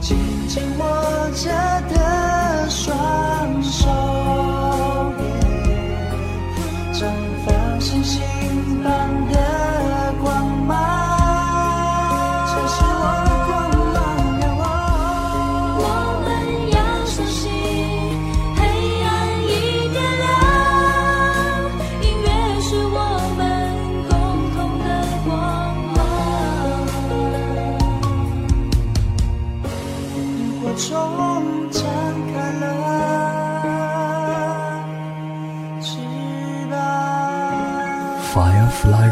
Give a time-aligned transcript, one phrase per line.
[0.00, 0.16] 紧
[0.48, 1.50] 紧握着
[1.94, 3.95] 的双手，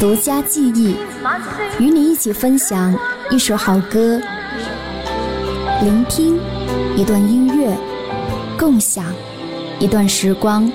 [0.00, 0.94] 独家记忆，
[1.80, 2.96] 与你一起分享
[3.32, 4.20] 一首好歌，
[5.82, 6.38] 聆听
[6.96, 7.76] 一段音乐，
[8.56, 9.04] 共享
[9.80, 10.70] 一段时光。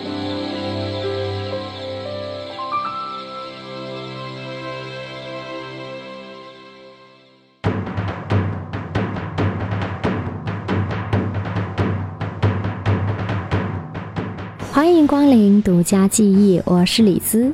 [14.70, 17.54] 欢迎光临独家记忆，我是李兹。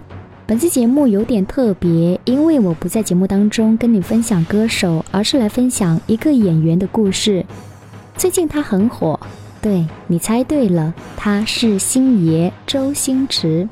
[0.50, 7.46] 本期节目有点特别，因为我不在节目当中跟你分享歌手，而是来分享一个演员的故事。
[8.18, 9.20] 最近他很火，
[9.62, 13.70] 对你猜对了，他是星爷周星驰。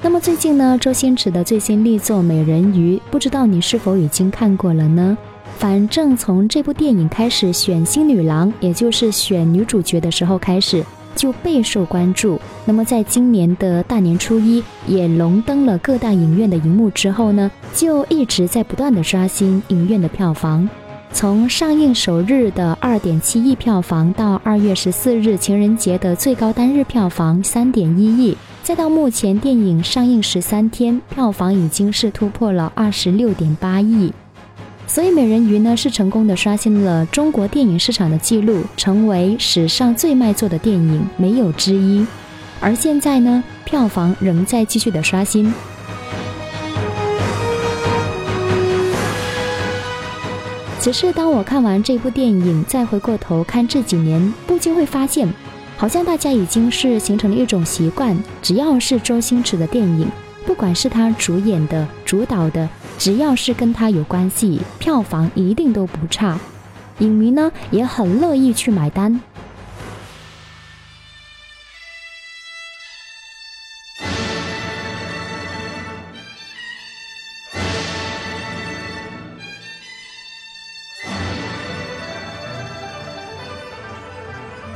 [0.00, 5.18] 那么最近呢，周星驰的最新力作《美人鱼》，不知道你是否已经看过了呢？
[5.58, 10.82] 反正从这部电影开始选新女郎，也就是选女主角的时候开始，
[11.14, 12.40] 就备受关注。
[12.64, 20.68] 那么在今年的大年初一，也荣登了各大影院的荧幕之后呢，就一直在不断的刷新影院的票房。
[21.12, 34.12] 从上映首日的二点七亿票房，到二月十四日情人节的最高单日票房三点一亿，再到目前电影上映十三天，票房已经是突破了二十六点八亿。
[34.92, 42.04] 所以《美人鱼》呢是成功的刷新了中国电影市场的记录，成为史上最卖座的电影，没有之一。
[42.58, 45.54] 而现在呢，票房仍在继续的刷新。
[50.80, 55.32] 只是当我看完这部电影，再回过头看这几年，不禁会发现，
[55.76, 60.08] 好像大家已经是形成了一种习惯，只要是周星驰的电影，
[60.44, 62.68] 不管是他主演的、主导的，
[63.00, 66.38] 只要是跟他有关系，票房一定都不差。
[66.98, 69.18] 影迷呢也很乐意去买单。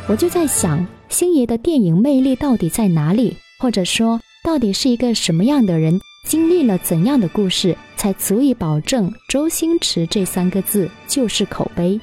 [0.08, 3.36] 我就在想，星爷的电影魅力到底在哪里？
[3.58, 11.98] 或者说，到底是一个什么样的人，经历了怎样的故事，才足以保证周星驰这三个字就是口碑？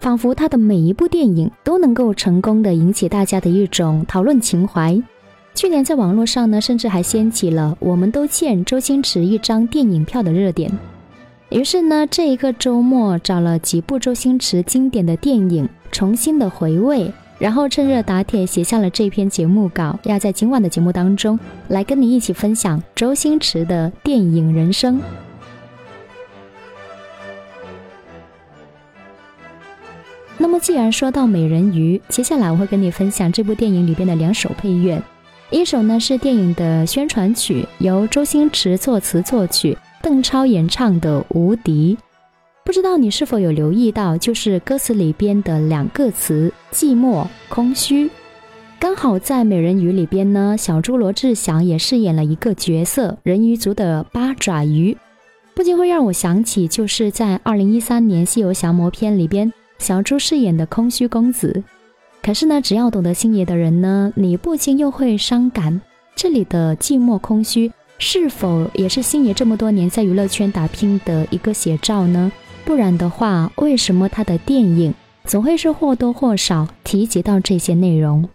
[0.00, 5.00] 仿佛他的每一部电影都能够成功的引起大家的一种讨论情怀。
[5.54, 10.68] 去年在网络上呢，甚至还掀起了“我们都欠周星驰一张电影票”的热点。
[11.50, 21.38] 于是呢，这一个周末找了几部周星驰经典的电影，重新的回味，然后趁热打铁写下了这篇节目稿，要在今晚的节目当中
[21.68, 25.00] 来跟你一起分享周星驰的电影人生。
[30.36, 35.02] 那么，既然说到美人鱼，接下来我会跟你分享这部电影里边的两首配乐，
[35.50, 39.76] 一首呢是电影的宣传曲，由周星驰作词作曲。
[40.00, 41.98] 邓超演唱的《无敌》，
[42.68, 48.10] 不知道你是否有留意到，就是歌词里边的两个词“寂寞”“空虚”。
[48.78, 54.94] 刚好在《美人鱼》里边呢，小猪罗志祥也饰演了一个角色——人鱼族的八爪鱼，
[55.54, 61.64] 不禁会让我想起，就是在二零一三年《西游降魔篇》里边，小猪饰演的空虚公子。
[62.22, 65.80] 可是呢，只要懂得星爷的人呢，你不禁又会伤感。
[66.14, 72.30] 这里的寂寞空虚，是否也是星爷这么多年在娱乐圈打拼的一个写照呢？
[72.68, 74.92] 不然的话，为什么他的电影
[75.24, 78.28] 总会是或多或少提及到这些内容？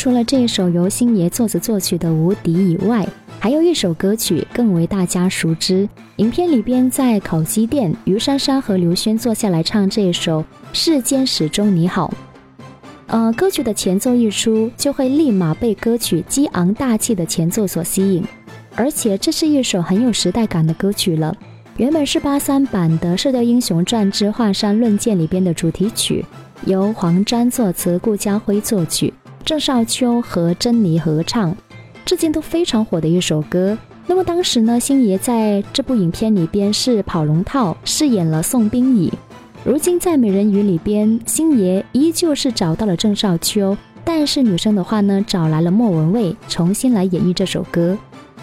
[0.00, 3.06] 除了这一首由星爷作词作曲的《无敌》以外，
[3.38, 5.86] 还有一首歌曲更为大家熟知。
[6.16, 10.40] 影片里边在烤鸡店，于珊珊和刘轩坐下来唱这首
[10.72, 12.10] 《世间始终你好》。
[13.08, 18.24] 呃，歌曲的前奏一出，就会立马被歌曲激昂大气的前奏所吸引，
[18.74, 21.36] 而且这是一首很有时代感的歌曲了。
[21.76, 26.24] 原本是八三版的《射雕英雄传之华山论剑》里边的主题曲，
[26.64, 29.12] 由黄沾作词，顾嘉辉作曲。
[29.50, 31.52] 郑少秋和珍妮合唱，
[32.04, 33.76] 至今都非常火的一首歌。
[34.06, 39.12] 那么当时呢，星爷在这部影片里边是跑龙套，饰演了宋冰乙。
[39.64, 47.98] 如今在《美人鱼》里边，星爷依旧是找到了郑少秋，但是女生的话呢，找来了莫文蔚重新来演绎这首歌。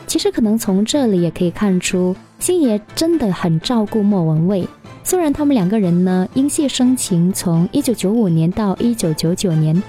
[0.07, 4.67] 其实可能从这里也可以看出，星爷真的很照顾莫文蔚。
[5.05, 9.81] 虽然他们两个人呢，因戏生情，从一九九五年到一九九九年。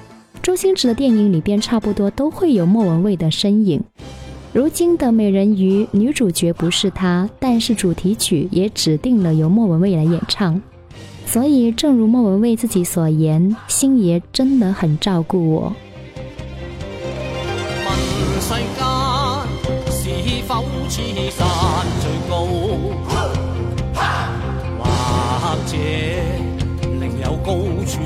[0.49, 3.83] 周星驰的电影里边差不多都会有莫文蔚的身影。
[4.51, 10.59] 如今的《美人鱼》女主角不是她，但是主题曲也指定了由莫文蔚来演唱。
[11.27, 15.77] 所以，正如莫文蔚自己所言，星爷真的很照顾我。
[17.85, 17.95] 问
[18.41, 18.65] 世间
[19.93, 20.09] 是
[20.47, 21.47] 否此山
[22.01, 22.47] 最高，
[24.79, 24.87] 或
[25.67, 25.77] 者
[26.99, 27.53] 另有高
[27.85, 28.01] 处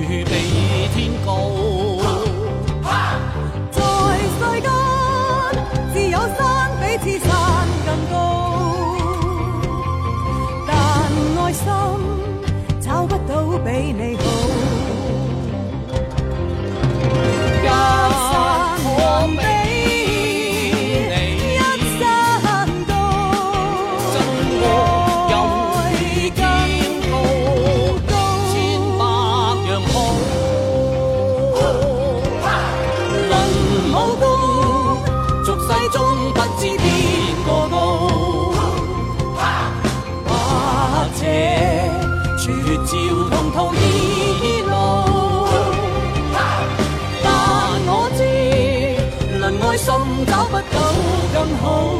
[51.42, 51.98] 更好。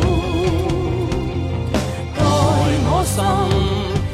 [2.14, 2.22] 待
[2.86, 3.18] 我心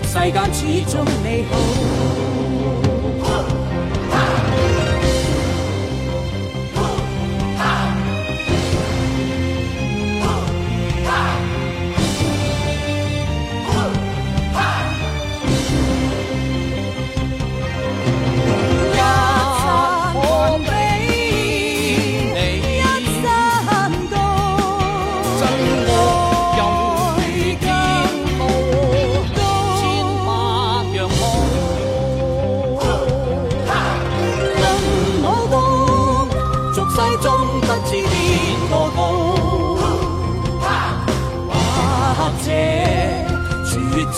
[0.02, 2.27] 世间始终美好。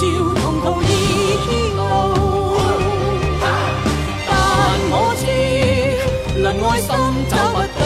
[0.01, 0.07] 照
[0.41, 0.85] 同途异
[1.77, 1.79] 路。
[4.27, 4.33] 但
[4.91, 5.23] 我知，
[6.41, 6.89] 能爱心
[7.29, 7.81] 找不到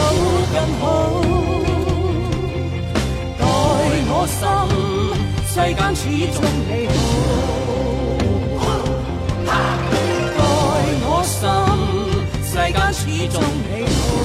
[0.53, 0.83] 更好。
[3.37, 3.43] 待
[4.07, 4.39] 我心，
[5.49, 6.37] 世间始终
[6.69, 6.97] 美好。
[9.45, 9.51] 待
[11.03, 11.35] 我心，
[12.45, 13.35] 世间始终
[13.69, 14.24] 美好。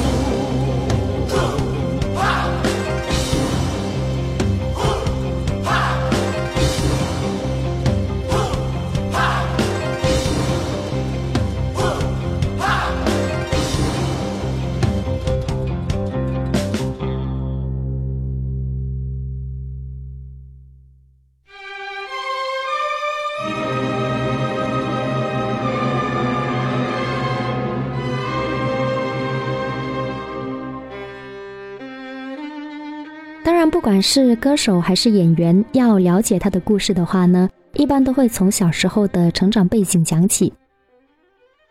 [34.00, 40.52] 是歌手还是演员，要了解他的故事的话呢，一般都会从小时候的成长背景讲起。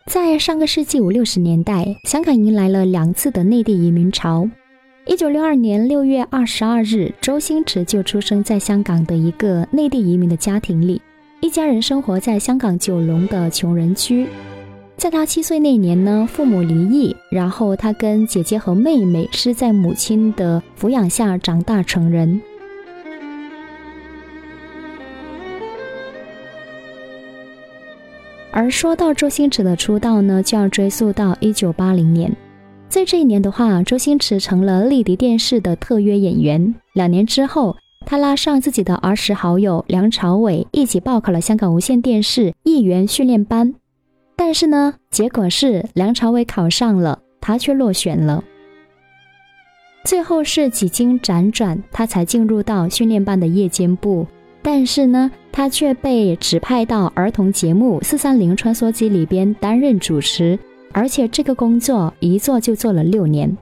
[0.05, 4.49] 在上个世纪五六十年代，香港迎来了两次的内地移民潮。
[5.05, 11.01] 一九六二年六月二十二日，周星驰就出生在香港的一个内地移民的家庭里，
[11.41, 14.27] 一家人生活在香港九龙的穷人区。
[14.99, 22.41] 在他七岁那年呢，父母离异，然后他跟姐姐和妹妹是在母亲的抚养下长大成人。
[28.51, 32.35] 而说到周星驰的出道呢，就要追溯到一九八零年，
[32.89, 36.75] 在这一年的话，周星驰成了丽迪电视的特约演员。
[36.91, 43.75] 两年之后，他拉上自己的儿时好友梁朝伟一起报考了香港无线电视艺员训练班。
[44.49, 48.43] 但是呢，结果是梁朝伟考上了，他却落选了。
[50.03, 54.25] 最后是几经辗转，他才进入到训练班的夜间部。
[54.63, 60.57] 但是呢，他却被指派到儿童节目《四三零穿梭机》里边担任主持，
[60.93, 63.55] 而且这个工作一做就做了六年。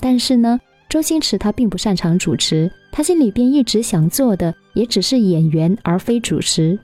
[0.00, 6.78] 但是呢，周星驰他并不擅长主持，他心里边一直想做的也只是演员，而非主持。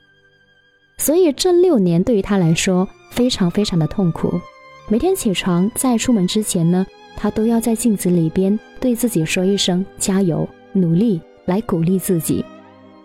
[1.00, 4.38] 所以这六年对于他来说非常非常的痛苦。
[4.86, 12.44] 每天起床在出门之前呢，他都要在镜子里边对自己说一声加油、努力，来鼓励自己，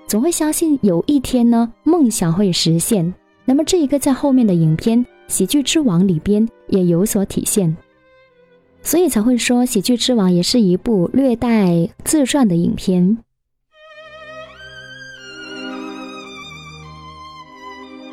[0.08, 3.14] 总会相信有一天呢梦想会实现。
[3.46, 7.78] 那么这一个在后面的影片《喜剧之王》里边也有所体现，
[8.82, 13.20] 所以才会说《喜剧之王》也是一部略带自传的影片。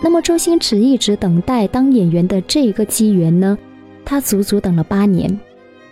[0.04, 3.56] 那么周星驰一直等待当演员的这一个机缘呢，
[4.04, 5.38] 他足足等了八年。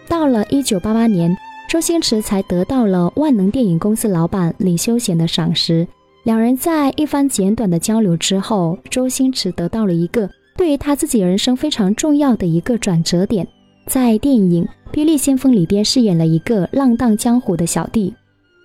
[0.09, 1.35] 到了一九八八年，
[1.71, 5.87] 周星驰才得到了万能电影公司老板李修贤的赏识。
[6.25, 13.47] 两人在一番简短的交流之后，周星驰得到了一个对于他自己人生非常重要的一个转折点，
[13.87, 18.13] 在电影《霹雳先锋》里边饰演了一个浪荡江湖的小弟。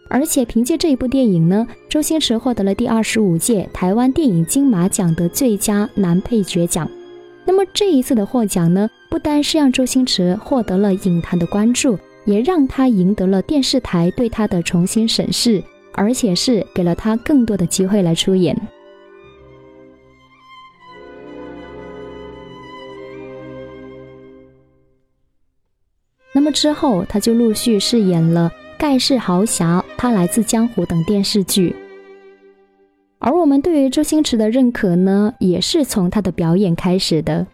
[0.08, 6.90] 而且凭借这一部电影呢，周星驰获得了第二十五届台湾电影金马奖的最佳男配角奖。
[7.44, 15.62] 那么这一次的获奖呢，不单是让周星驰获得了影坛的关注，也让他赢得了电视台对他的重新审视，
[15.94, 18.56] 而且是给了他更多的机会来出演。
[26.34, 28.52] 那么之后，他就陆续饰演了。
[28.78, 31.76] 盖世豪侠，他来自江湖等电视剧，
[33.20, 37.48] 而我们对于周星驰的认可呢，也是从他的表演开始的。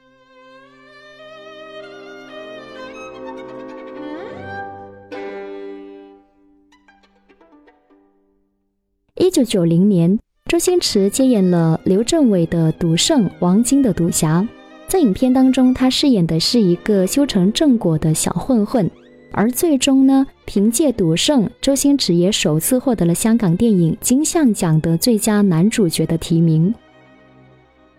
[9.16, 14.42] 一九九零年，周星驰接演了刘镇伟的《赌圣》，王晶的《赌侠》。
[14.88, 18.92] 在影片当中，他饰演的是一个修成正果的小混混。
[19.32, 26.74] 而最终呢，凭借《赌圣》，周星驰也首次获得了香港电影金像奖的最佳男主角的提名。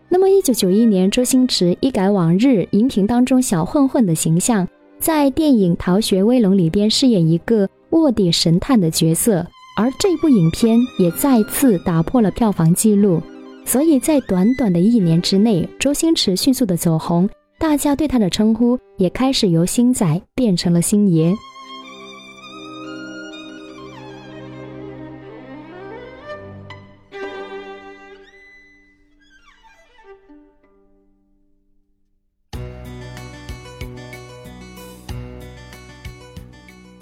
[0.08, 9.46] 那么，一九九一年，周星驰一改往日荧屏当中小混混的形象，在电影《逃学威龙》里边饰演一个卧底神探的角色，
[9.76, 13.22] 而这部影片也再次打破了票房纪录。
[13.64, 17.28] 所以在短短的一年之内，周星驰迅速的走红。
[17.62, 21.32] 大家对他的称呼也开始由星仔变成了星爷。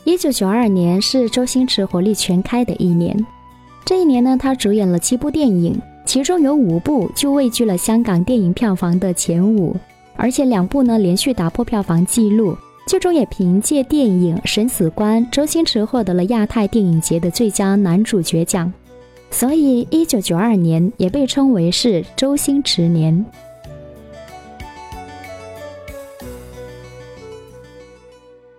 [0.04, 3.16] 一九九二年是周星驰火力全开的一年。
[3.86, 9.74] 这一年呢，他主演了七部电影，其中有五部就位居了香港电影票房的前五，
[10.20, 12.56] 而且两部呢连续打破票房纪录。
[12.86, 18.72] 最终也凭借电影《审死官》，周星驰获得了亚太电影节的最佳男主角奖。
[19.30, 23.24] 所以，一九九二年也被称为是周星驰年。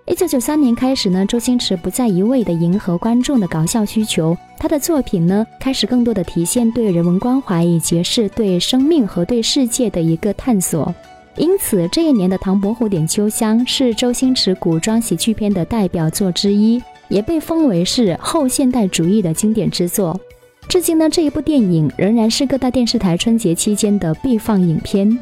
[0.05, 10.93] 一九九三年开始呢，周星驰不再一味的迎合观众的搞笑需求，他的作品呢开始更多的体现对人文关怀以及是对生命和对世界的一个探索。
[11.37, 20.19] 因此，这一年的《唐伯虎点秋香》是周星驰古装喜剧片的代表作之一，也被封为是后现代主义的经典之作。
[20.67, 25.17] 至今呢，这一部电影仍然是各大电视台春节期间的必放影片。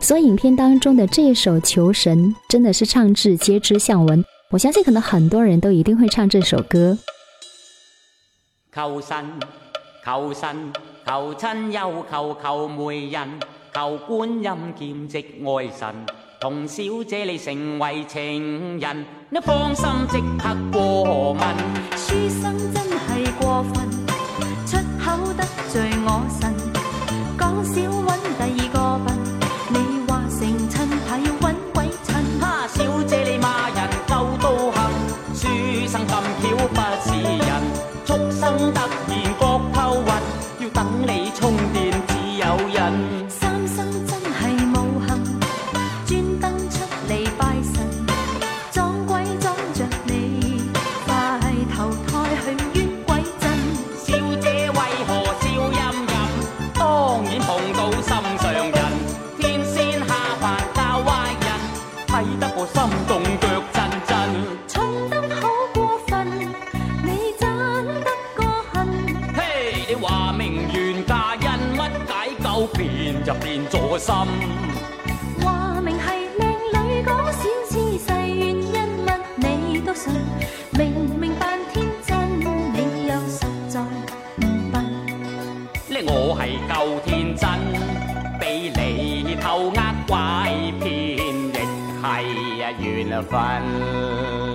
[0.00, 4.24] 所以，影片当中的这一首《求神》真的是唱至皆知向闻。
[4.50, 6.96] 我相信，可能很多人都一定会唱这首歌。
[8.74, 9.24] 求神，
[10.04, 10.72] 求神，
[11.06, 13.28] 求亲又求求媒人。
[13.76, 14.42] 求观音
[14.74, 15.94] 剑直爱神，
[16.40, 21.42] 同小姐你成为情人，你放心即刻过问。
[21.94, 23.86] 书生真系过分，
[24.66, 26.54] 出口得罪我神，
[27.38, 28.15] 讲笑话
[73.98, 74.14] 心，
[75.42, 76.04] 话明系
[76.38, 78.72] 靓女讲小姿势，原因
[79.06, 80.12] 乜你都信，
[80.72, 84.74] 明明扮天真，你又实在唔笨。
[85.88, 87.48] 呢我系够天真，
[88.38, 90.16] 俾你偷呃拐
[90.80, 91.54] 骗，亦
[92.02, 92.04] 系
[92.62, 94.45] 啊缘分。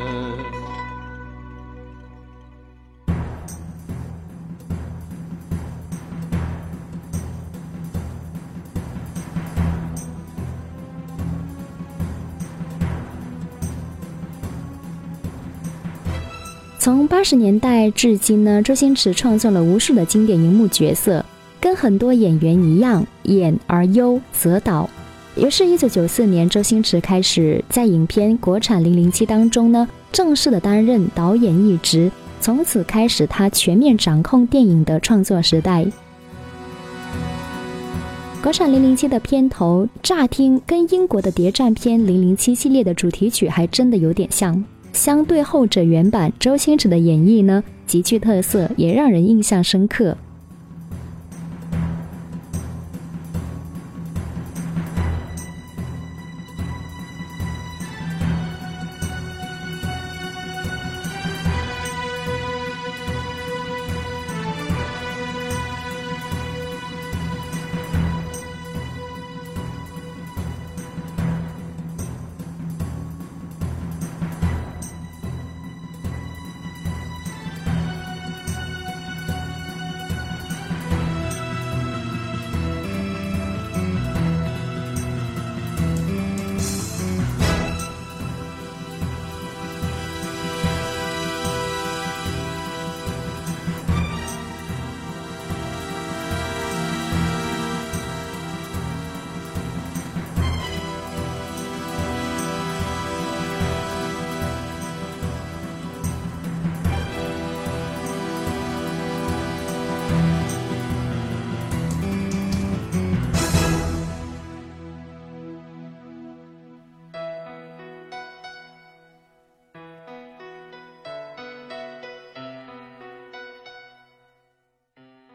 [16.82, 21.24] 从八十年代至今呢，周星驰创作了无数的经典荧幕角色，
[21.60, 24.90] 跟很多演员一样，演而优则导。
[25.36, 32.12] 于是，一九九四年，周星驰开始在影片《国产零零七》当中呢，正式的担任导演一职。
[32.40, 35.86] 从此开始，他全面掌控电影的创作时代。
[38.42, 44.66] 国产零零七的片头乍听跟英国的谍战片零零七系列的主题曲还真的有点像。
[44.94, 50.18] 相对后者原版，周星驰的演绎呢极具特色，也让人印象深刻。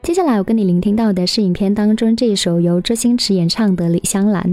[0.07, 4.45] 接下来我跟你聆听到的是影片当中这一首由周星驰演唱的《李香兰》，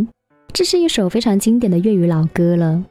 [0.52, 2.84] 这是一首非常经典的粤语老歌了。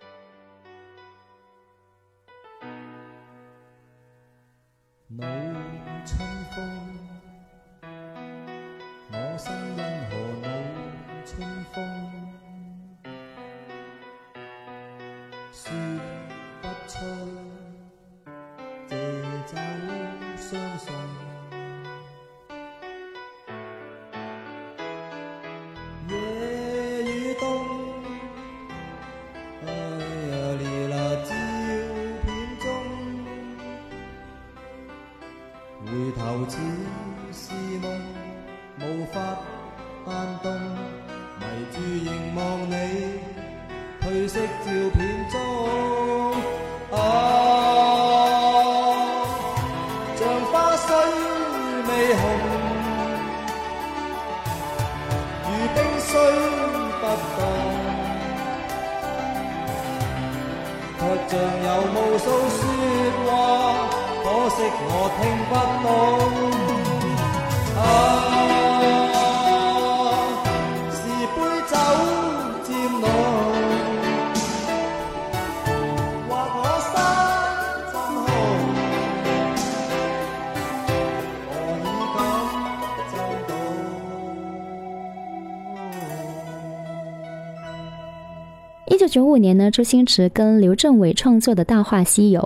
[89.12, 92.40] 九五年呢，周星驰跟刘镇伟创作的《大话西游》，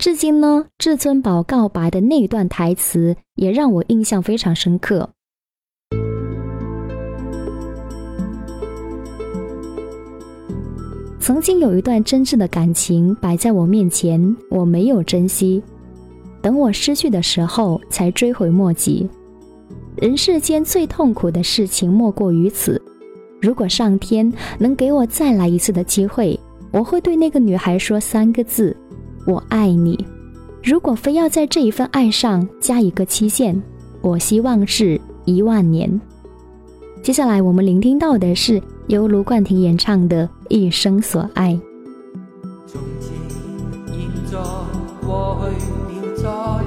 [0.00, 5.10] 至今呢，至尊宝告白的那一段台词也让我印象非常深刻。
[11.20, 15.62] 曾经有一段真挚的感情摆在我面前，我没有珍惜，
[16.40, 19.06] 等我失去的时候才追悔莫及。
[19.96, 22.80] 人世间最痛苦的事情莫过于此。
[23.46, 26.36] 如果上天能给我再来一次的机会，
[26.72, 28.76] 我会对那个女孩说三个字
[29.24, 30.04] ：“我爱你。”
[30.64, 33.62] 如果非要在这一份爱上加一个期限，
[34.00, 36.00] 我希望是一万年。
[37.04, 41.52] 接下来我们聆听到的是由卢冠廷演唱的《一生所爱》。
[42.66, 43.12] 从前、
[43.86, 44.38] 現在、
[45.06, 46.65] 过去了，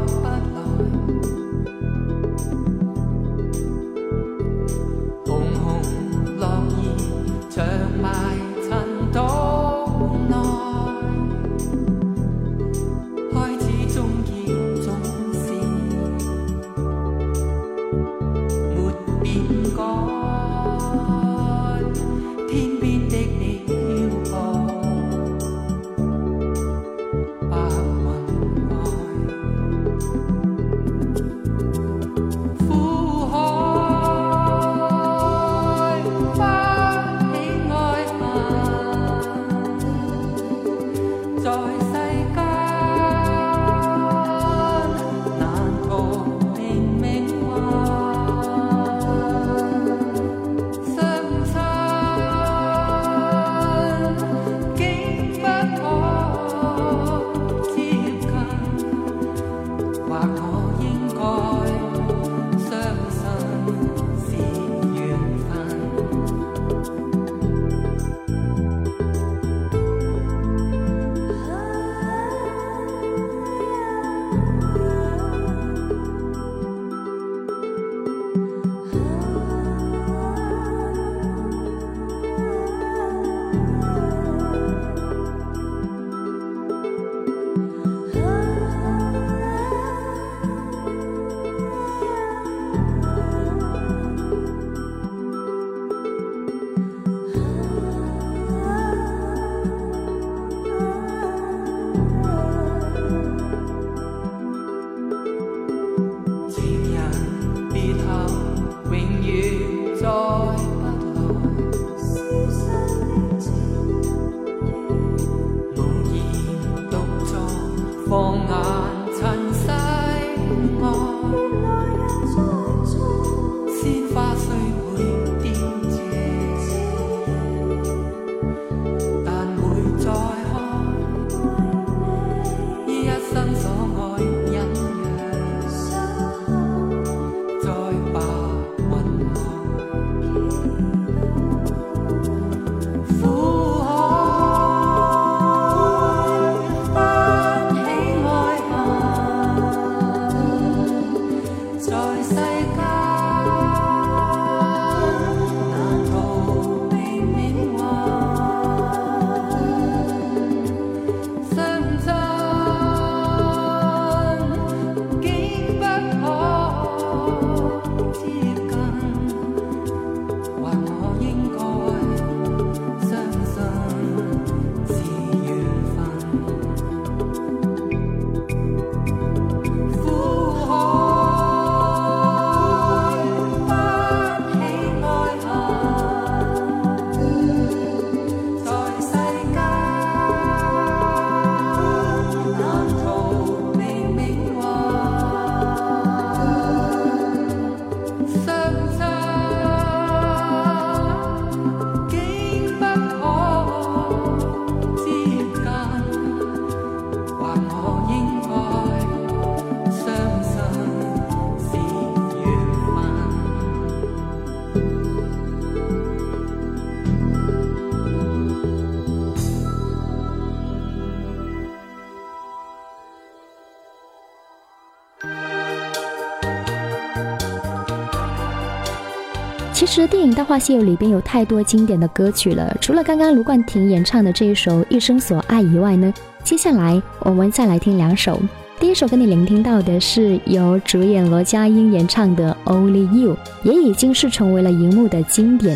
[229.89, 238.39] 实电影《大话西游》里边有太多经典的歌曲了，除了刚刚卢冠廷演唱的这一首《一生所爱》以外呢，接下来我们再来听两首。
[238.80, 245.75] 第一首跟你聆听到的是由主演罗家英演唱的《Only You》，也已经是成为了荧幕的经典。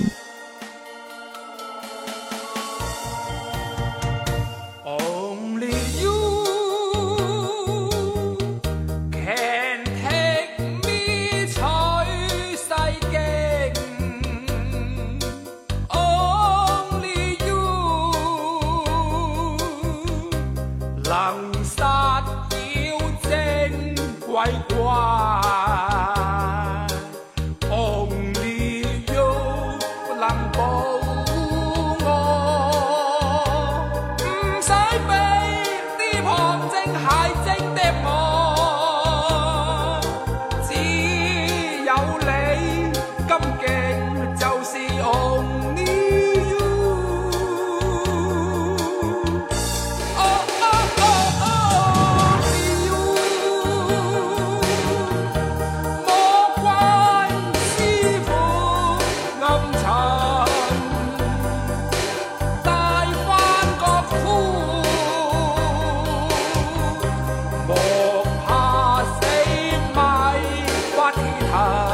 [71.51, 71.89] 而《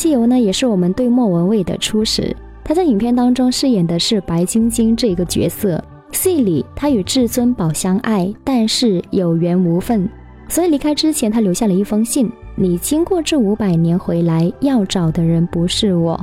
[0.00, 2.34] 西游》呢，也是我们对莫文蔚的初始。
[2.64, 5.82] 他在影片当中饰演的是白晶晶这一个角色。
[6.10, 10.08] 戏里他与至尊宝相爱，但是有缘无分，
[10.48, 16.18] 所以离开之前，他留下了一封信：“你经过这五百年回来，要找的人不是我。”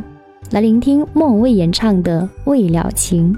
[0.49, 3.31] 来聆听莫文蔚演唱的《未了情》。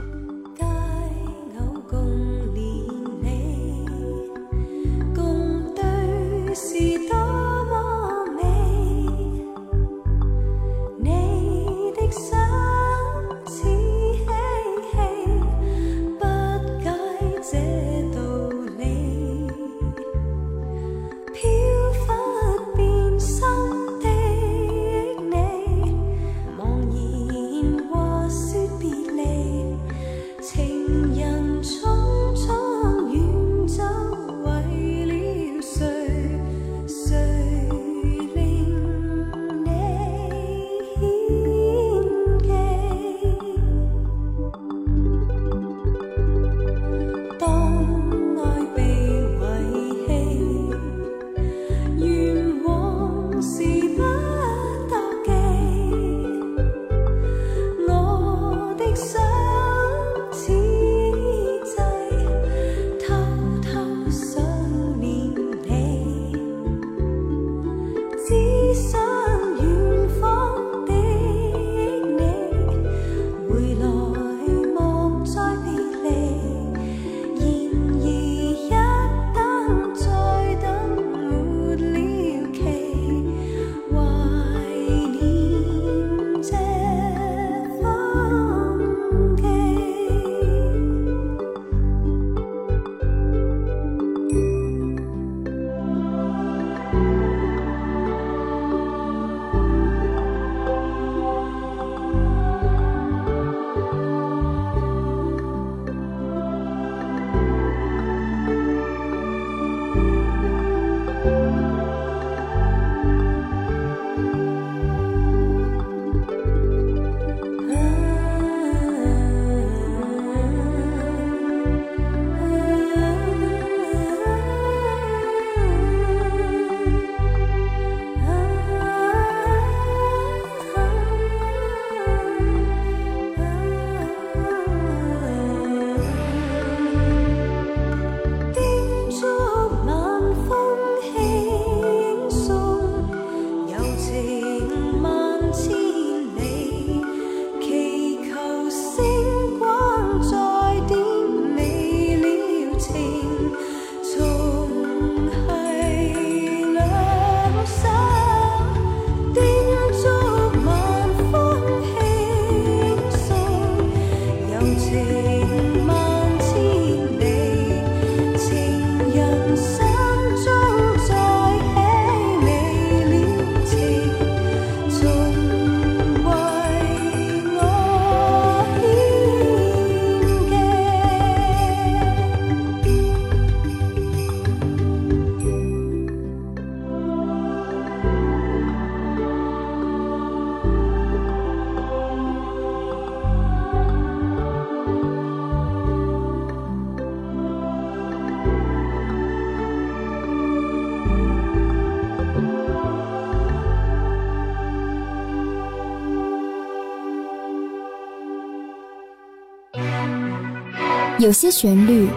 [211.20, 212.08] 有些旋律，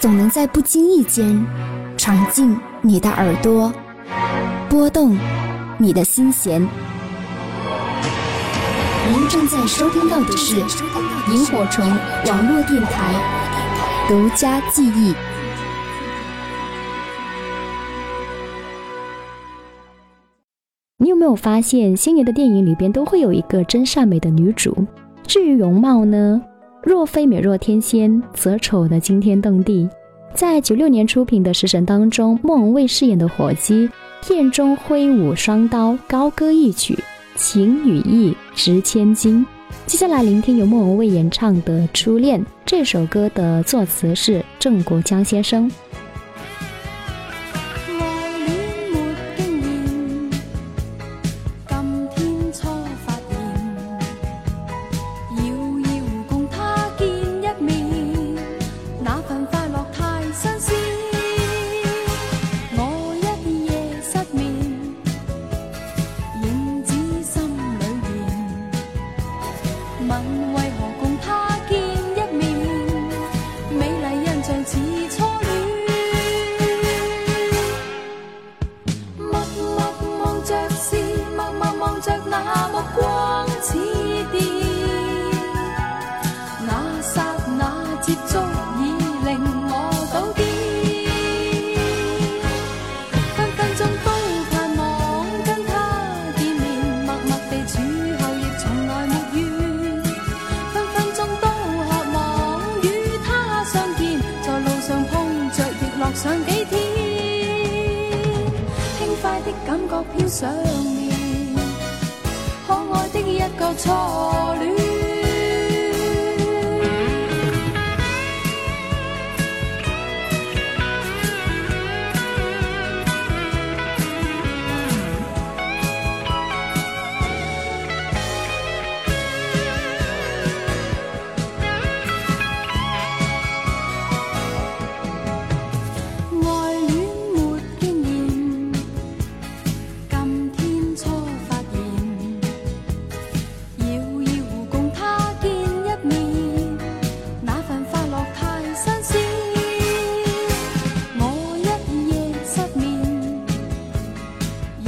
[0.00, 1.46] 总能在不经意间
[1.96, 3.72] 闯进你的耳朵，
[4.68, 5.16] 拨动
[5.78, 6.60] 你的心弦。
[9.12, 10.56] 您正在收听到的是
[11.32, 11.88] 萤火虫
[12.26, 13.14] 网络电台
[14.08, 15.14] 独家记忆。
[20.98, 24.84] 你有没有发现，星爷的电影里边都会有一个真善美的女主？
[25.28, 26.42] 至于容貌呢？
[26.82, 29.88] 若非美若天仙，则丑得惊天动地。
[30.34, 33.88] 在九六年出品的《食神》当中，莫文蔚饰演的火鸡，
[34.22, 36.98] 片中挥舞双刀，高歌一曲，
[37.36, 39.46] 情与义值千金。
[39.86, 45.70] 接下来聆听由莫文蔚演唱的《初恋》这首歌的作词是郑国江先生。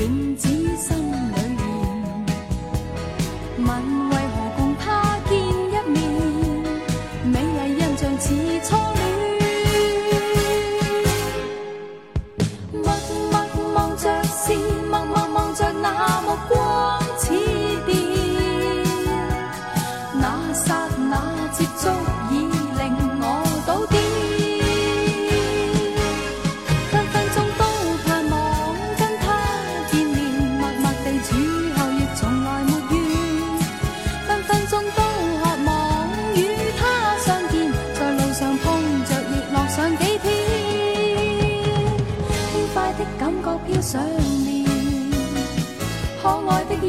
[0.05, 0.64] 静静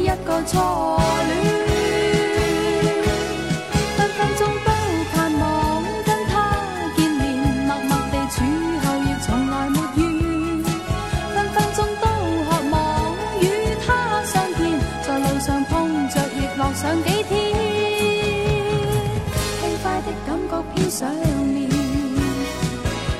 [0.06, 0.56] 一个初
[1.26, 1.34] 恋，
[3.96, 4.70] 分分钟都
[5.12, 5.44] 盼望
[6.04, 6.32] 跟他
[6.96, 7.20] 见面，
[7.66, 8.34] 默默地处
[8.84, 9.98] 候亦从来没怨。
[11.34, 12.04] 分分钟都
[12.46, 12.74] 渴望
[13.40, 13.42] 与
[13.84, 14.58] 他相见，
[15.02, 15.74] 在路上碰
[16.08, 17.34] 着亦乐上几天，
[19.60, 21.12] 轻快的感觉偏想
[21.52, 21.68] 念，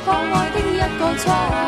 [0.04, 1.65] 可爱的一个错。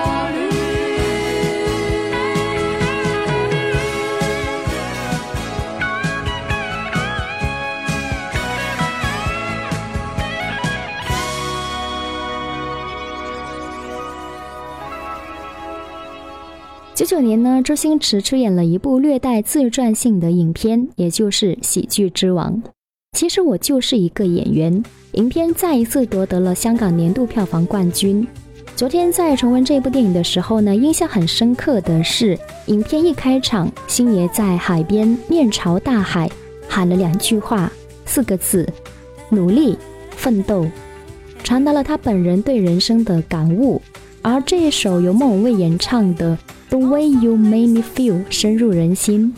[17.09, 22.63] 九年呢，周星驰出演了一部略带自传性的影片，也就是《喜剧之王》。
[23.17, 24.85] 其实我就是一个演员。
[25.13, 28.29] 影片再一次夺得了香港年度票房冠军。
[28.77, 36.31] 昨天在重温这部电影的时候呢，印象很深刻的是，影片一开场，星爷在海边面朝大海
[36.69, 37.73] 喊了两句话，
[38.05, 38.69] 四个字：
[39.31, 39.79] 努力
[40.11, 40.67] 奋斗，
[41.43, 43.81] 传达了他本人对人生的感悟。
[44.21, 46.37] 而这一首由莫文蔚演唱的。
[46.70, 49.34] The way you made me feel 深入人心。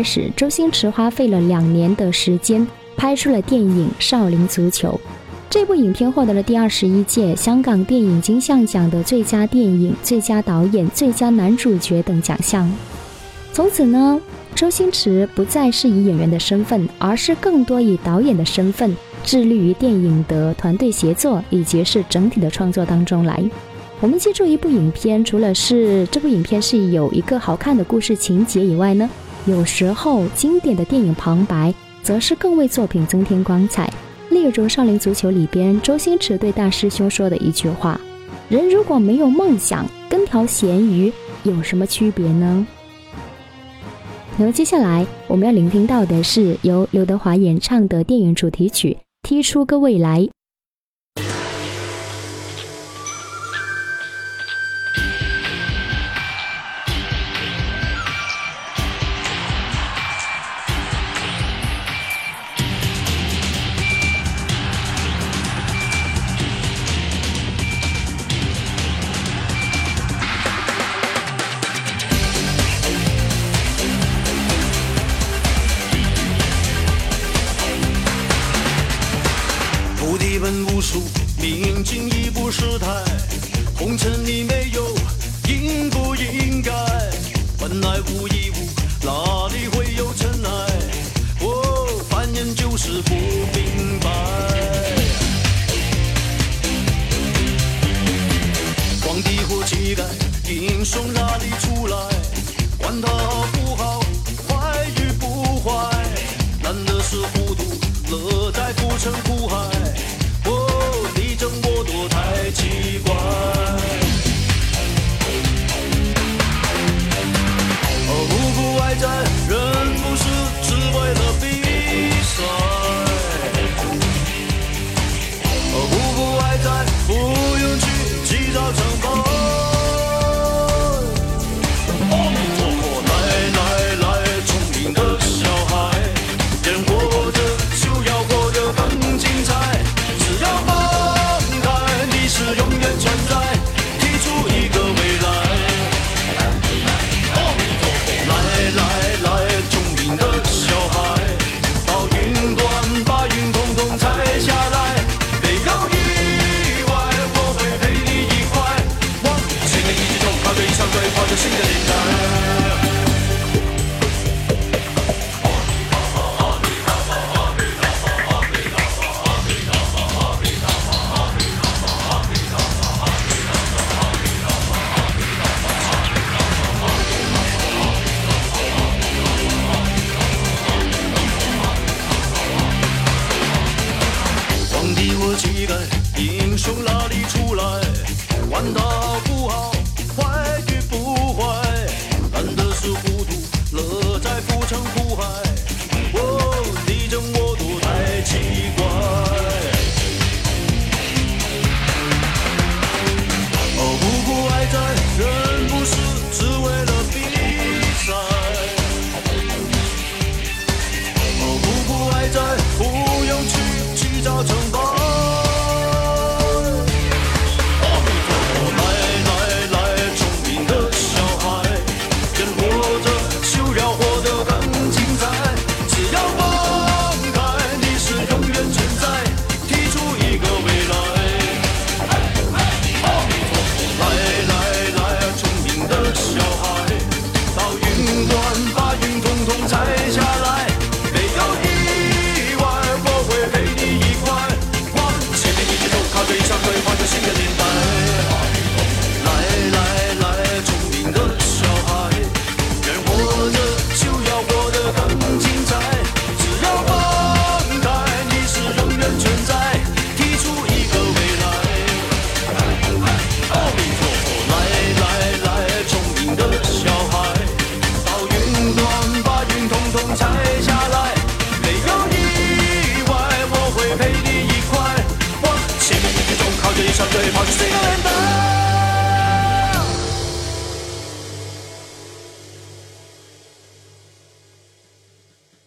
[0.00, 4.88] 开始，周星驰花费了两年的时间拍出了电影《少林足球》。
[5.50, 12.72] 这部影片获得了第二十一届香港电影金像奖的最佳电影、最佳导演、最佳男主角等奖项。
[13.52, 14.18] 从此呢，
[14.54, 23.44] 周星驰不再是以演员的身份，而是更多以导演的身份，致力于电影的团队协作以及是整体的创作当中来。
[24.00, 29.10] 我们记住一部影片，除了是这部影片是有一个好看的故事情节以外呢，
[29.46, 33.90] 有时候经典的电影旁白，则是更为作品增添光彩。
[34.28, 38.00] 例如《少林足球》里边，周星驰对大师兄说的一句话
[38.48, 41.12] ：“人如果没有梦想，跟条咸鱼
[41.42, 42.66] 有什么区别呢？”
[44.36, 48.96] 那么接下来我们要聆听到的是由刘德华演唱的电影主题曲
[49.28, 50.20] 《踢出个未来》。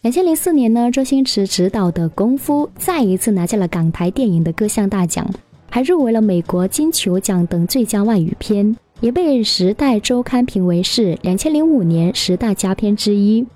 [0.04, 5.26] 两千零四年呢，周星驰执导的《功夫》再一次拿下了港台电影的各项大奖，
[5.70, 8.76] 还入围了美国金球奖等最佳外语片。
[9.00, 13.46] 也被《时代周刊》评为是两千零五年十大佳片之一。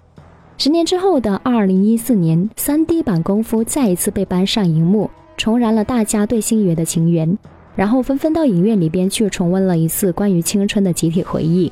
[0.56, 7.36] 十年之后的二零一四年，三 D 版《功夫》再一次被搬上荧幕，重燃了大家对星爷的情缘，
[7.76, 11.70] 然后纷纷到影院里边去重温了一次关于青春的集体回忆。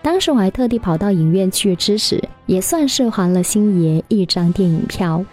[0.00, 5.24] 当时我还特地跑到影院去支持，也算是还了星爷一张电影票。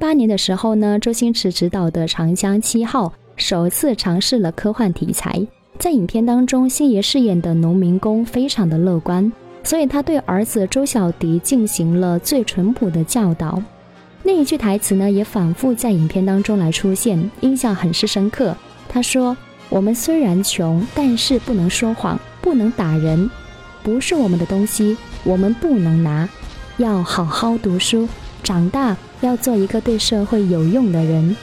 [0.00, 5.46] 八年的时候呢，周星驰执导的《长江七号》首次尝试了科幻题材。
[5.78, 9.30] 在影片当中，星爷饰演的农民工非常的乐观，
[9.62, 13.62] 所以他对儿子周小迪进行了最淳朴的教导。
[14.22, 18.56] 那一句台词呢，也反复在影片当中来出现，印象很是深刻。
[18.88, 19.36] 他说
[19.68, 23.30] ：“我们虽然穷，但是不能说谎，不能打人，
[23.82, 26.26] 不是我们的东西，我们不能拿，
[26.78, 28.08] 要好好读书，
[28.42, 31.36] 长大。”要做一个对社会有用的人。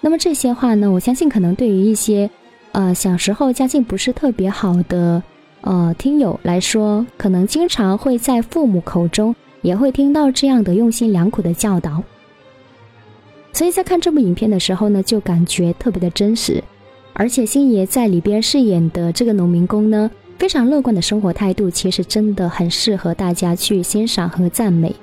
[0.00, 2.30] 那么这些话呢，我相信可能对于一些
[2.70, 5.20] 呃小时候家境不是特别好的
[5.62, 12.00] 呃听友来说，可能经常会在父母口中也会听到这样的用心良苦的教导。
[13.52, 16.62] 所以在看这部影片的时候呢，就感觉特别的真实。
[17.18, 24.94] 而且星爷在里边饰演的这个农民工呢，非常乐观的生活态度，其实真的很适合大家去欣赏和赞美。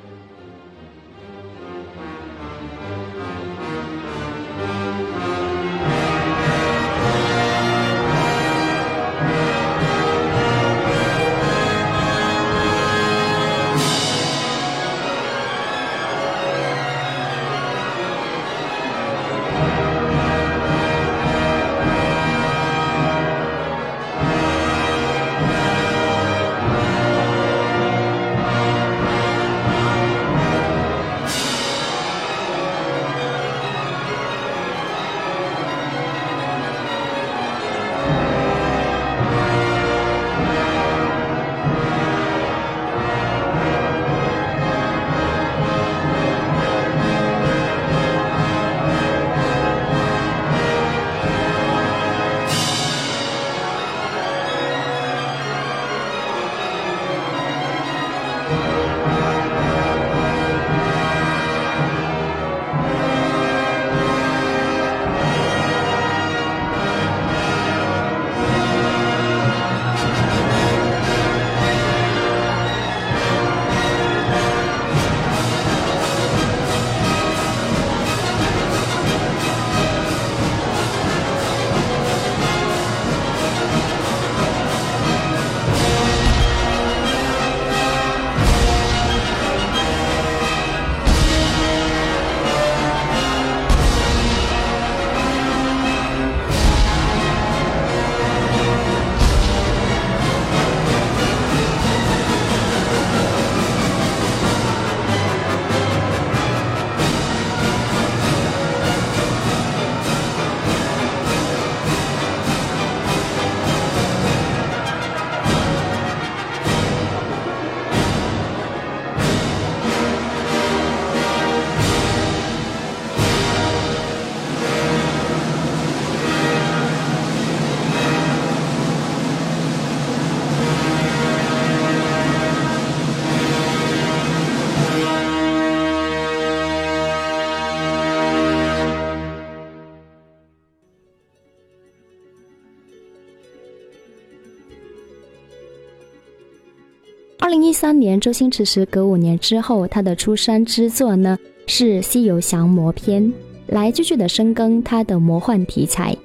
[147.84, 153.22] 三年，周星驰时隔五年之后，他的出山之作呢是《西游降魔篇》，
[153.68, 156.16] 来继续的深耕他的魔幻题材。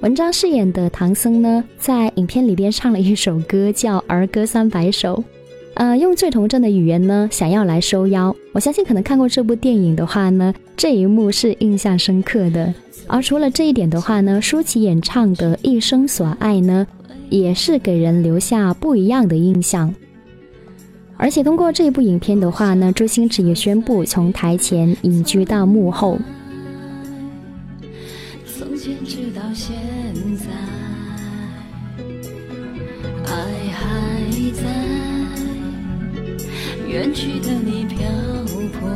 [0.00, 5.16] 文章饰演的唐僧呢，在影片里边唱了一首歌，叫《儿歌三百首》，
[5.74, 8.32] 呃，用最童真的语言呢，想要来收妖。
[8.52, 12.72] 我相信可能看过这部电影的话呢，这一幕是印象深刻的。
[13.08, 16.86] 而除了这一点的话呢，舒淇演唱的《一生所爱》呢，
[17.28, 19.92] 也是给人留下不一样的印象。
[21.20, 26.16] 而且通过这部影片的话呢，周星驰也宣布从台前隐居到幕后。
[28.46, 29.74] 从前直到现
[30.36, 30.46] 在，
[33.26, 33.32] 爱
[33.72, 34.62] 还在，
[36.88, 37.98] 远去的你漂
[38.80, 38.88] 泊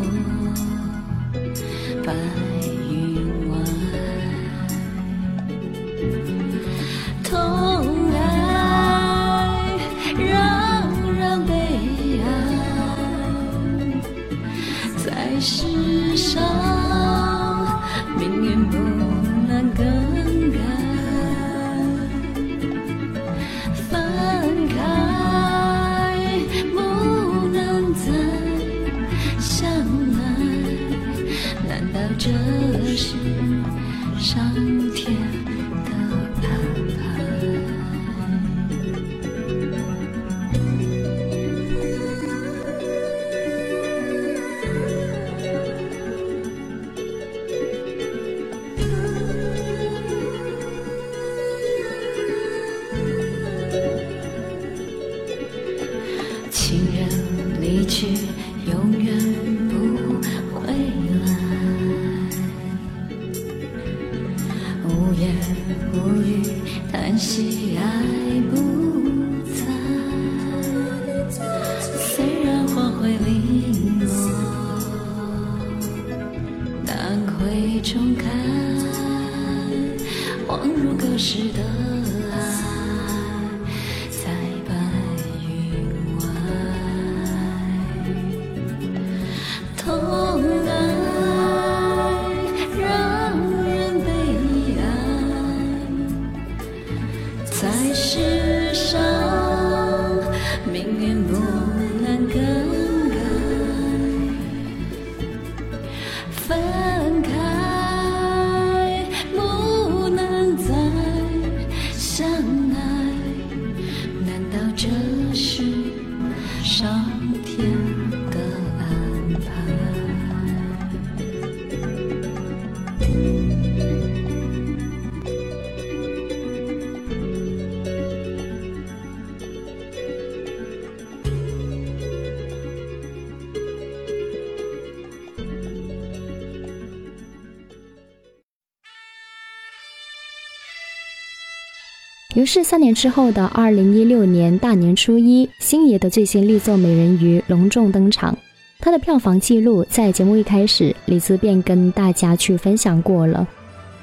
[142.43, 148.37] 于是三年之后的二零一六年大年初一，星爷的最新力作《美人鱼》隆重登场。
[148.81, 153.47] 他的票房记录在节目一开始，李子便跟大家去分享过了。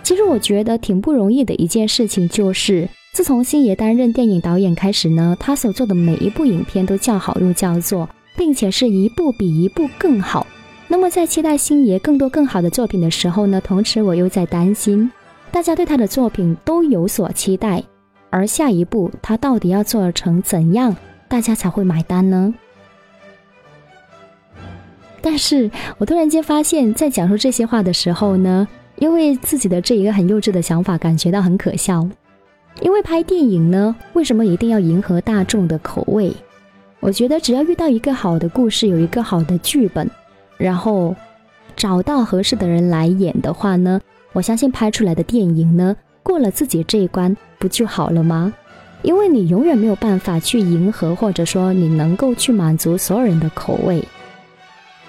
[0.04, 10.48] 其实我觉得挺不容易的一件事情，就是自从星爷担任电影导演开始呢，他所做的每一部影片都叫好又叫座，并且是一部比一部更好。
[10.88, 15.12] 那么在期待星爷更多更好的作品的时候呢，同时我又在担心，
[15.52, 17.84] 大家对他的作品都有所期待。
[18.30, 20.95] 而下一步他到底要做成怎样，
[21.27, 22.53] 大家才会买单呢？
[25.21, 28.67] 但是我突然间发现，在讲述这些话的时候呢，
[28.97, 32.07] 因为自己的这一个很幼稚的想法，感觉到很可笑。
[32.82, 36.32] 因为拍电影呢，为什么一定要迎合大众的口味？
[37.01, 40.09] 我觉得只要遇到一个好的故事，有一个好的剧本，
[40.57, 41.15] 然后
[41.75, 43.99] 找到合适的人来演的话呢，
[44.32, 45.95] 我相信拍出来的电影呢，
[46.30, 47.36] 过了自己这一关。
[47.57, 48.53] 不就好了吗？
[49.01, 54.01] 因为你永远没有办法去迎合，或者说你能够去满足所有人的口味。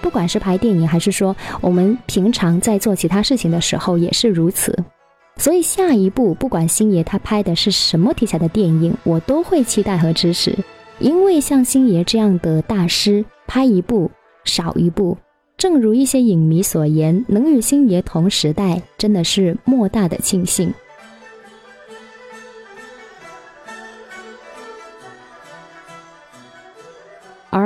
[0.00, 4.76] 不管是拍电影，还是说我们平常在做其他事情的时候，也是如此。
[5.36, 10.56] 所以下一步，不管星爷他拍的是什么题材的电影，我都会期待和支持。
[10.98, 14.10] 因为像星爷这样的大师，拍一部
[14.44, 15.16] 少一部，
[15.56, 20.74] 正如一些影迷所言，能与星爷同时代，真的是莫大的庆幸。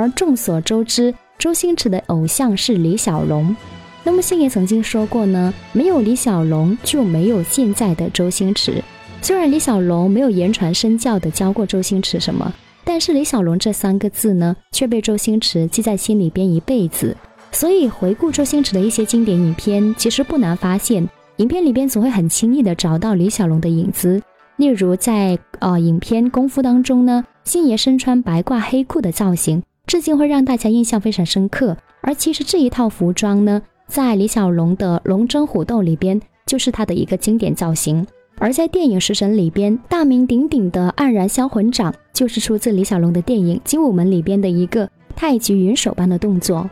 [0.05, 3.55] 而众所周知，周星驰的偶像是李小龙。
[4.03, 8.83] 那么星爷曾经说过呢，没有李小龙就没有现在的周星驰。
[9.19, 12.53] 虽然李小龙没有言传身教的教过周星驰什么，
[12.83, 17.17] 但是李小龙这三个字呢，却被周星驰记在心里边一辈子。
[17.51, 24.21] 所以回顾周星驰的一些经典影片，其实不难发现，影片里边总会很轻易的找到李小龙的影子。
[24.57, 29.63] 例如在呃影片《功夫》当中呢，星爷身穿白褂黑裤的造型，
[29.95, 31.77] 至今会让大家印象非常深刻。
[32.01, 38.05] 而其实这一套服装呢，在李小龙的《龙争虎斗》里边，就是他的一个经典造型。
[38.37, 46.69] 而在电影《食神》里边，大名鼎鼎的黯然销魂掌，就是出自李小龙的电影《精武门》里边的一个太极云手般的动作。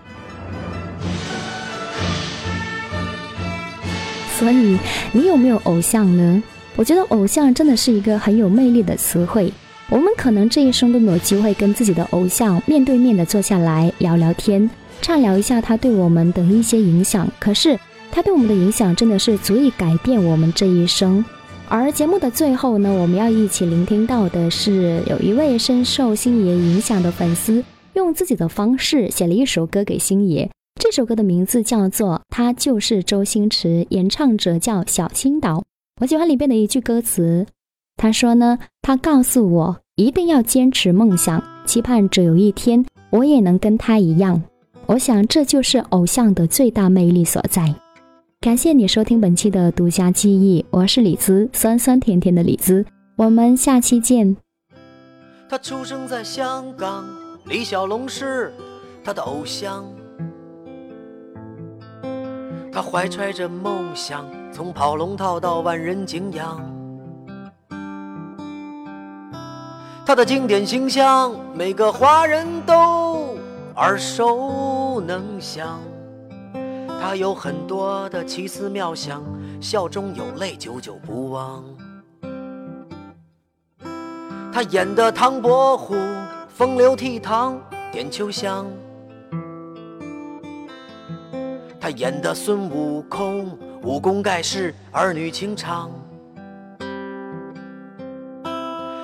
[4.38, 4.78] 所以，
[5.14, 6.44] 你有没有偶像呢？
[6.76, 9.54] 我觉得偶像真的是一个很有魅力的词汇。
[9.90, 14.70] 我们可能这一生都没有机会跟自己的偶像面对面的坐下来聊聊天，
[15.02, 17.30] 畅聊一下他对我们的一些影响。
[17.40, 17.78] 可是，
[18.12, 21.24] 他对我们的影响真的是足以改变我们这一生。
[21.70, 27.64] 而节目的最后呢，我们要一起聆听到的是有一位深受星爷影响的粉丝，
[27.94, 30.50] 用自己的方式写了一首歌给星爷。
[30.80, 35.64] 这首歌的名字叫做《他就是周星驰》，演唱者叫小青岛。
[36.02, 37.46] 我喜欢里边的一句歌词，
[37.96, 44.42] 他说呢：“他告诉我一定要坚持梦想，期盼着有一天我也能跟他一样。”
[44.86, 47.74] 我想这就是偶像的最大魅力所在。
[48.42, 52.86] 感谢你收听本期的独家记忆，我是李子，酸酸甜甜的李子，
[53.16, 54.36] 我们下期见。
[55.48, 57.06] 他出生在香港，
[57.46, 58.54] 李小龙是
[59.06, 59.86] 他的偶像。
[62.70, 66.73] 他怀揣着梦想，从跑龙套到万人敬仰。
[70.06, 73.38] 他的经典形象，每个华人都
[73.78, 75.80] 耳熟能详。
[77.02, 79.24] 他有很多的奇思妙想，
[79.62, 81.64] 笑中有泪，久久不忘。
[84.52, 85.96] 他演的唐伯虎，
[86.50, 87.56] 风流倜傥，
[87.90, 88.68] 点秋香。
[91.80, 95.90] 他演的孙悟空，武功盖世，儿女情长。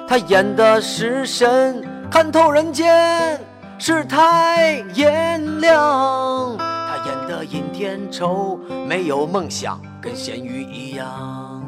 [0.10, 3.40] 他演的食神，看透人间
[3.78, 6.58] 世态炎凉。
[6.58, 11.64] 他演的尹天仇，没有梦想，跟咸鱼一样。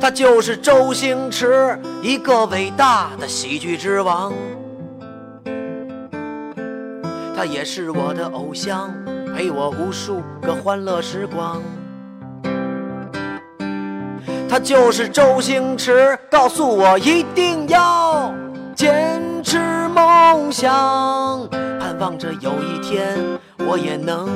[0.00, 4.32] 他就是周星驰，一个伟大的喜剧之王。
[7.36, 8.92] 他也是我的偶像，
[9.32, 11.62] 陪我无数个欢乐时光。
[14.54, 18.32] 他就是周星驰，告诉我一定要
[18.76, 20.70] 坚持梦想，
[21.50, 23.18] 盼望着有一天
[23.66, 24.28] 我也能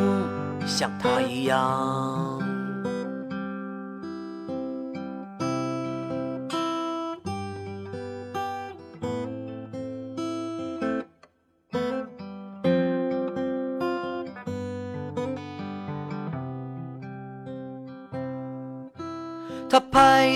[0.67, 2.28] 像他一样。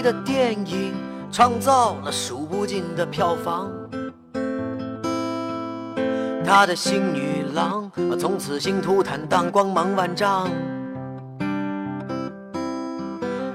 [0.02, 0.92] 的电影
[1.30, 3.70] 创造了数不尽的票房，
[6.44, 10.50] 他的新女郎从此星途坦荡，光芒万丈。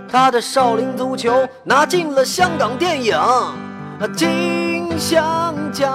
[0.09, 3.15] 他的少林足球拿进了香港电影
[4.15, 5.93] 金像奖。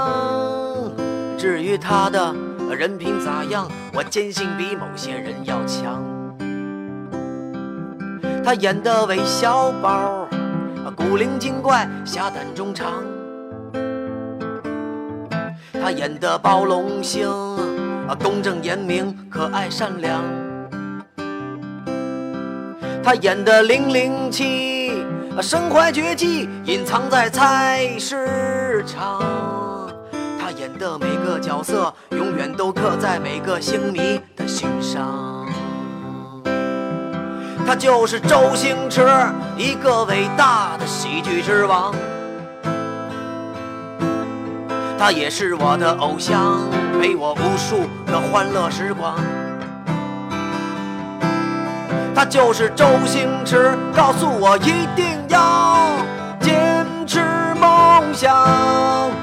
[1.39, 2.35] 至于他的
[2.71, 6.05] 人品咋样，我坚信比某些人要强。
[8.45, 10.29] 他演的韦小宝，
[10.97, 12.87] 古灵精怪，侠胆忠肠；
[15.73, 17.29] 他演的包龙星，
[18.07, 20.21] 啊公正严明，可爱善良；
[23.03, 25.05] 他演的零零七，
[25.41, 29.21] 身怀绝技，隐藏在菜市场；
[30.39, 35.32] 他演的每个角色，永远都刻在每个星迷的心上。
[37.67, 39.09] 他就是周星驰，
[39.57, 41.95] 一个伟大的喜剧之王。
[44.99, 46.61] 他也是我的偶像，
[47.01, 49.15] 陪我无数个欢乐时光。
[52.15, 55.89] 他就是周星驰，告诉我一定要
[56.41, 57.21] 坚持
[57.59, 58.33] 梦想，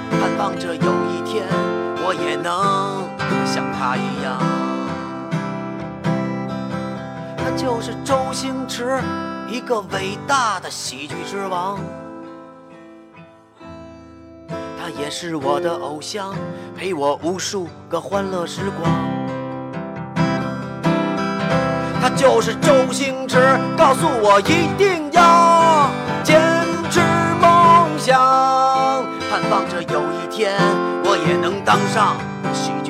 [0.09, 1.45] 盼望着有一天
[2.03, 3.07] 我也能
[3.45, 4.18] 像他一样。
[7.49, 9.01] 他就是周星驰，
[9.49, 11.79] 一个伟大的喜剧之王。
[14.47, 16.35] 他也是我的偶像，
[16.77, 18.91] 陪我无数个欢乐时光。
[21.99, 25.89] 他就是周星驰，告诉我一定要
[26.23, 26.39] 坚
[26.91, 26.99] 持
[27.41, 28.21] 梦想，
[29.31, 30.55] 盼望着有一天
[31.03, 32.15] 我也能当上
[32.53, 32.88] 喜剧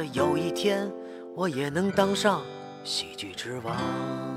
[0.00, 0.90] 着有一天
[1.34, 2.42] 我也能当上
[2.84, 4.29] 喜剧之王。